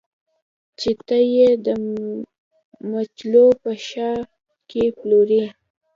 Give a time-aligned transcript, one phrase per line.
[0.79, 1.67] چې ته یې د
[2.91, 4.11] مجلو په شا
[4.69, 5.43] کې پلورې